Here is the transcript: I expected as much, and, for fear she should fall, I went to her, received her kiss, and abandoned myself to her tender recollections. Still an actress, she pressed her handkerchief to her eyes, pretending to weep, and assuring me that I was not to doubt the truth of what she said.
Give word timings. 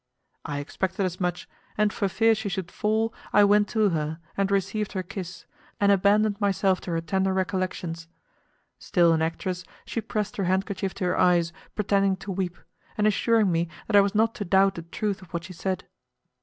I 0.45 0.57
expected 0.57 1.05
as 1.05 1.19
much, 1.19 1.47
and, 1.77 1.93
for 1.93 2.07
fear 2.09 2.33
she 2.33 2.49
should 2.49 2.71
fall, 2.71 3.13
I 3.31 3.43
went 3.43 3.67
to 3.69 3.89
her, 3.89 4.19
received 4.35 4.93
her 4.93 5.03
kiss, 5.03 5.45
and 5.79 5.91
abandoned 5.91 6.41
myself 6.41 6.81
to 6.81 6.91
her 6.93 7.01
tender 7.01 7.31
recollections. 7.35 8.07
Still 8.79 9.13
an 9.13 9.21
actress, 9.21 9.63
she 9.85 10.01
pressed 10.01 10.37
her 10.37 10.45
handkerchief 10.45 10.95
to 10.95 11.03
her 11.05 11.19
eyes, 11.19 11.53
pretending 11.75 12.15
to 12.15 12.31
weep, 12.31 12.57
and 12.97 13.05
assuring 13.05 13.51
me 13.51 13.67
that 13.85 13.95
I 13.95 14.01
was 14.01 14.15
not 14.15 14.33
to 14.41 14.43
doubt 14.43 14.73
the 14.73 14.81
truth 14.81 15.21
of 15.21 15.31
what 15.35 15.43
she 15.43 15.53
said. 15.53 15.83